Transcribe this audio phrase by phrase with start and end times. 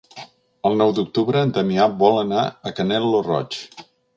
[0.69, 3.63] El nou d'octubre en Damià vol anar a Canet lo Roig.